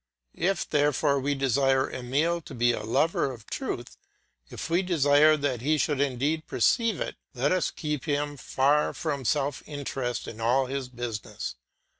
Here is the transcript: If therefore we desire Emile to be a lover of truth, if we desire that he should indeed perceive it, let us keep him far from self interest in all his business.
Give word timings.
If 0.33 0.67
therefore 0.67 1.19
we 1.19 1.35
desire 1.35 1.91
Emile 1.91 2.41
to 2.41 2.55
be 2.55 2.71
a 2.71 2.81
lover 2.81 3.31
of 3.31 3.45
truth, 3.51 3.97
if 4.49 4.67
we 4.67 4.81
desire 4.81 5.37
that 5.37 5.61
he 5.61 5.77
should 5.77 6.01
indeed 6.01 6.47
perceive 6.47 6.99
it, 6.99 7.17
let 7.35 7.51
us 7.51 7.69
keep 7.69 8.05
him 8.05 8.35
far 8.35 8.95
from 8.95 9.25
self 9.25 9.61
interest 9.67 10.27
in 10.27 10.41
all 10.41 10.65
his 10.65 10.89
business. 10.89 11.53